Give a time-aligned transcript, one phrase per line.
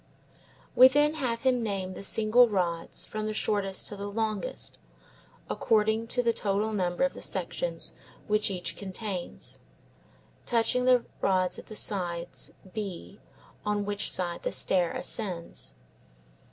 [0.75, 4.79] We then have him name the single rods from the shortest to the longest,
[5.47, 7.93] according to the total number of the sections
[8.25, 9.59] which each contains,
[10.43, 13.19] touching the rods at the sides B,
[13.63, 15.75] on which side the stair ascends.